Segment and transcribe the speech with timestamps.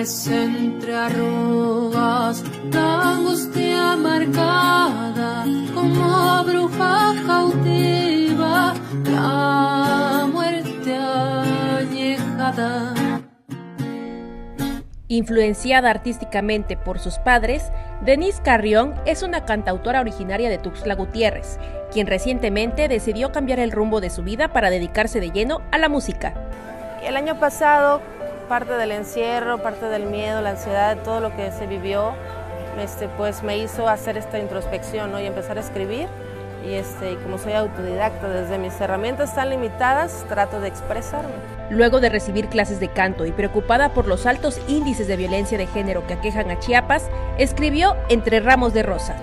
[0.00, 5.44] es entre arrugas, la angustia marcada
[5.74, 8.74] como bruja cautiva,
[9.04, 12.94] la muerte añejada.
[15.08, 17.72] Influenciada artísticamente por sus padres,
[18.04, 21.58] Denise Carrión es una cantautora originaria de Tuxtla Gutiérrez,
[21.90, 25.88] quien recientemente decidió cambiar el rumbo de su vida para dedicarse de lleno a la
[25.88, 26.34] música.
[27.02, 28.02] El año pasado,
[28.48, 32.14] parte del encierro, parte del miedo, la ansiedad, todo lo que se vivió,
[32.80, 35.20] este, pues me hizo hacer esta introspección ¿no?
[35.20, 36.08] y empezar a escribir.
[36.66, 41.32] Y, este, y como soy autodidacta, desde mis herramientas tan limitadas, trato de expresarme.
[41.70, 45.66] Luego de recibir clases de canto y preocupada por los altos índices de violencia de
[45.66, 49.14] género que aquejan a Chiapas, escribió Entre Ramos de Rosa.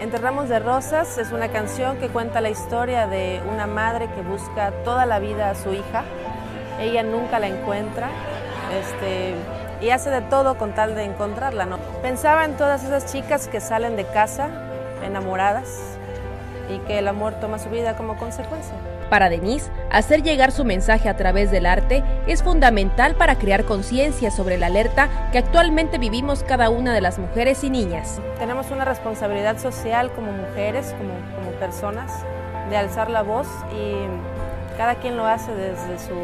[0.00, 4.22] Entre Ramos de Rosas es una canción que cuenta la historia de una madre que
[4.22, 6.04] busca toda la vida a su hija.
[6.78, 8.10] Ella nunca la encuentra
[8.72, 9.34] este,
[9.80, 11.66] y hace de todo con tal de encontrarla.
[11.66, 11.78] ¿no?
[12.02, 14.48] Pensaba en todas esas chicas que salen de casa
[15.04, 15.94] enamoradas,
[16.68, 18.74] y que el amor toma su vida como consecuencia.
[19.10, 24.30] Para Denise, hacer llegar su mensaje a través del arte es fundamental para crear conciencia
[24.30, 28.20] sobre la alerta que actualmente vivimos cada una de las mujeres y niñas.
[28.38, 32.10] Tenemos una responsabilidad social como mujeres, como, como personas,
[32.70, 34.06] de alzar la voz y
[34.76, 36.14] cada quien lo hace desde, su,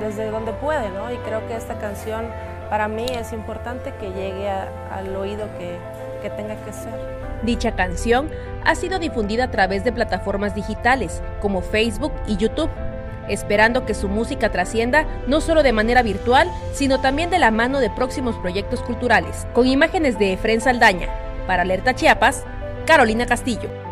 [0.00, 1.12] desde donde puede, ¿no?
[1.12, 2.26] Y creo que esta canción
[2.68, 5.76] para mí es importante que llegue al oído que,
[6.22, 6.92] que tenga que ser.
[7.42, 8.30] Dicha canción
[8.64, 12.70] ha sido difundida a través de plataformas digitales como Facebook y YouTube,
[13.28, 17.80] esperando que su música trascienda no solo de manera virtual, sino también de la mano
[17.80, 19.46] de próximos proyectos culturales.
[19.54, 21.08] Con imágenes de Efren Saldaña,
[21.46, 22.44] para Alerta Chiapas,
[22.86, 23.89] Carolina Castillo.